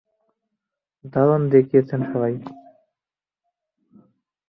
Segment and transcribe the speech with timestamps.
[1.05, 2.33] দারুণ দেখিয়েছেন সবাই!